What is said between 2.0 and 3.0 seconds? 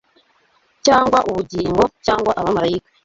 cyangwa abamalayika